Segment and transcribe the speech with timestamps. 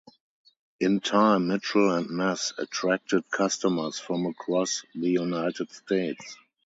[0.79, 6.37] In time, Mitchell and Ness attracted customers from across the United States.